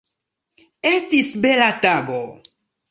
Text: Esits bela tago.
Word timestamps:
Esits 0.93 1.31
bela 1.47 1.71
tago. 1.87 2.21